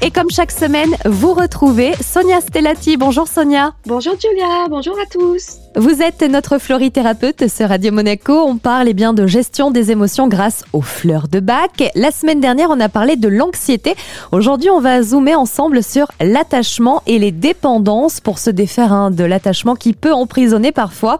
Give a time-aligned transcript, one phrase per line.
[0.00, 2.96] Et comme chaque semaine, vous retrouvez Sonia Stellati.
[2.96, 3.72] Bonjour Sonia.
[3.84, 5.58] Bonjour Julia, bonjour à tous.
[5.74, 8.32] Vous êtes notre florithérapeute sur Radio Monaco.
[8.32, 11.90] On parle eh bien de gestion des émotions grâce aux fleurs de bac.
[11.96, 13.96] La semaine dernière, on a parlé de l'anxiété.
[14.30, 19.24] Aujourd'hui, on va zoomer ensemble sur l'attachement et les dépendances pour se défaire hein, de
[19.24, 21.18] l'attachement qui peut emprisonner parfois.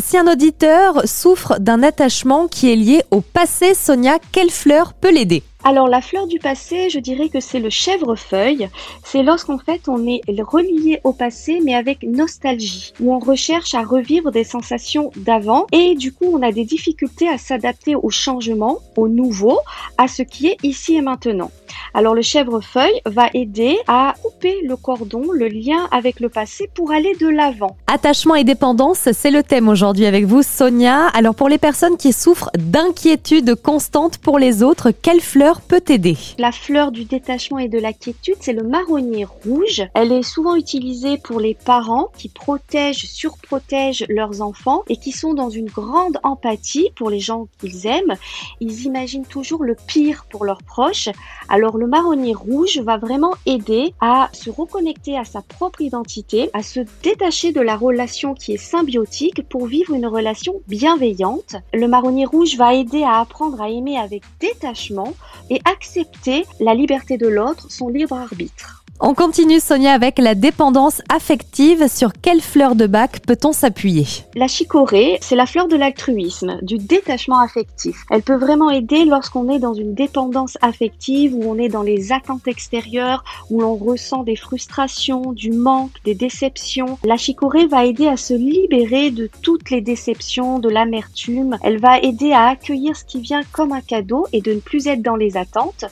[0.00, 5.10] Si un auditeur souffre d'un attachement qui est lié au passé, Sonia, quelle fleur peut
[5.10, 5.42] l'aider?
[5.64, 8.68] Alors la fleur du passé, je dirais que c'est le chèvrefeuille.
[9.04, 13.82] C'est lorsqu'en fait on est relié au passé mais avec nostalgie, où on recherche à
[13.82, 18.78] revivre des sensations d'avant et du coup on a des difficultés à s'adapter au changement,
[18.96, 19.58] au nouveau,
[19.98, 21.50] à ce qui est ici et maintenant.
[21.94, 26.92] Alors le chèvrefeuille va aider à couper le cordon, le lien avec le passé pour
[26.92, 27.76] aller de l'avant.
[27.86, 31.08] Attachement et dépendance, c'est le thème aujourd'hui avec vous Sonia.
[31.08, 36.16] Alors pour les personnes qui souffrent d'inquiétude constante pour les autres, quelle fleur peut aider?
[36.38, 39.82] La fleur du détachement et de la quiétude, c'est le marronnier rouge.
[39.94, 45.34] Elle est souvent utilisée pour les parents qui protègent, surprotègent leurs enfants et qui sont
[45.34, 48.14] dans une grande empathie pour les gens qu'ils aiment.
[48.60, 51.08] Ils imaginent toujours le pire pour leurs proches.
[51.48, 56.62] Alors le marronnier rouge va vraiment aider à se reconnecter à sa propre identité, à
[56.62, 61.56] se détacher de la relation qui est symbiotique pour vivre une relation bienveillante.
[61.74, 65.14] Le marronnier rouge va aider à apprendre à aimer avec détachement
[65.50, 68.77] et accepter la liberté de l'autre, son libre arbitre.
[69.00, 71.86] On continue Sonia avec la dépendance affective.
[71.86, 74.04] Sur quelle fleur de bac peut-on s'appuyer?
[74.34, 78.02] La chicorée, c'est la fleur de l'altruisme, du détachement affectif.
[78.10, 82.10] Elle peut vraiment aider lorsqu'on est dans une dépendance affective, où on est dans les
[82.10, 86.98] attentes extérieures, où l'on ressent des frustrations, du manque, des déceptions.
[87.04, 91.56] La chicorée va aider à se libérer de toutes les déceptions, de l'amertume.
[91.62, 94.88] Elle va aider à accueillir ce qui vient comme un cadeau et de ne plus
[94.88, 95.84] être dans les attentes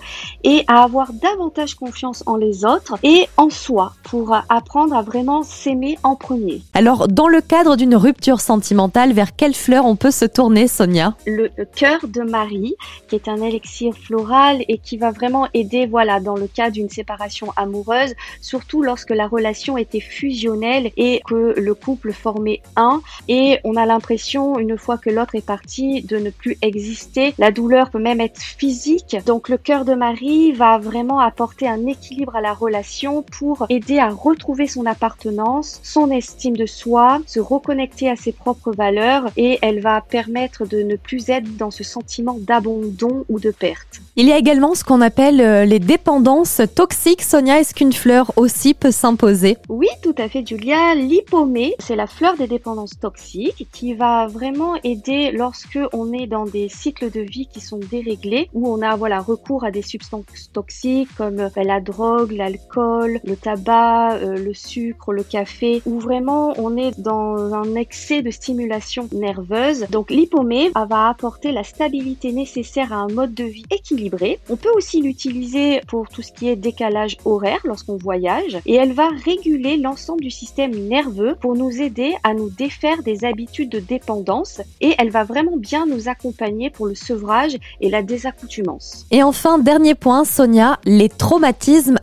[0.42, 5.42] et à avoir davantage confiance en les autres et en soi pour apprendre à vraiment
[5.42, 6.62] s'aimer en premier.
[6.74, 11.14] Alors, dans le cadre d'une rupture sentimentale, vers quelle fleur on peut se tourner, Sonia?
[11.26, 12.74] Le cœur de Marie,
[13.08, 16.88] qui est un élixir floral et qui va vraiment aider, voilà, dans le cas d'une
[16.88, 23.58] séparation amoureuse, surtout lorsque la relation était fusionnelle et que le couple formait un et
[23.64, 27.34] on a l'impression, une fois que l'autre est parti, de ne plus exister.
[27.38, 29.16] La douleur peut même être physique.
[29.26, 32.85] Donc, le cœur de Marie va vraiment apporter un équilibre à la relation
[33.30, 38.72] pour aider à retrouver son appartenance, son estime de soi, se reconnecter à ses propres
[38.72, 43.50] valeurs et elle va permettre de ne plus être dans ce sentiment d'abandon ou de
[43.50, 44.00] perte.
[44.16, 47.22] Il y a également ce qu'on appelle euh, les dépendances toxiques.
[47.22, 49.58] Sonia, est-ce qu'une fleur aussi peut s'imposer?
[49.68, 50.94] Oui, tout à fait, Julia.
[50.94, 56.46] L'hypomée, c'est la fleur des dépendances toxiques qui va vraiment aider lorsque on est dans
[56.46, 60.50] des cycles de vie qui sont déréglés, où on a voilà recours à des substances
[60.52, 66.54] toxiques comme euh, la drogue, l'alcool le tabac, euh, le sucre, le café, où vraiment
[66.58, 69.86] on est dans un excès de stimulation nerveuse.
[69.90, 74.38] Donc l'hypomée va apporter la stabilité nécessaire à un mode de vie équilibré.
[74.48, 78.92] On peut aussi l'utiliser pour tout ce qui est décalage horaire lorsqu'on voyage et elle
[78.92, 83.80] va réguler l'ensemble du système nerveux pour nous aider à nous défaire des habitudes de
[83.80, 89.06] dépendance et elle va vraiment bien nous accompagner pour le sevrage et la désaccoutumance.
[89.10, 91.98] Et enfin, dernier point, Sonia, les traumatismes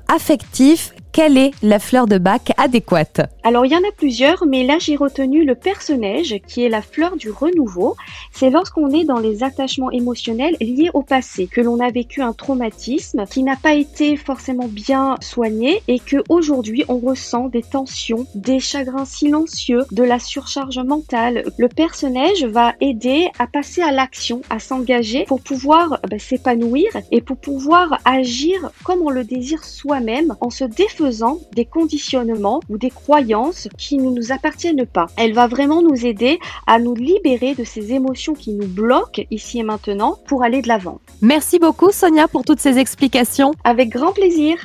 [1.12, 3.22] quelle est la fleur de bac adéquate?
[3.46, 6.81] Alors il y en a plusieurs, mais là j'ai retenu le personnage qui est la
[6.81, 7.98] fleur du renouveau.
[8.31, 12.32] C'est lorsqu'on est dans les attachements émotionnels liés au passé, que l'on a vécu un
[12.32, 18.26] traumatisme qui n'a pas été forcément bien soigné et que aujourd'hui on ressent des tensions,
[18.34, 21.44] des chagrins silencieux, de la surcharge mentale.
[21.58, 27.20] Le personnage va aider à passer à l'action, à s'engager pour pouvoir bah, s'épanouir et
[27.20, 32.90] pour pouvoir agir comme on le désire soi-même en se défaisant des conditionnements ou des
[33.34, 35.08] croyances qui ne nous appartiennent pas.
[35.18, 39.60] Elle va vraiment nous aider à nous libérer de ces émotions qui nous bloquent ici
[39.60, 41.00] et maintenant pour aller de l'avant.
[41.22, 43.53] Merci beaucoup Sonia pour toutes ces explications.
[43.64, 44.58] Avec grand plaisir.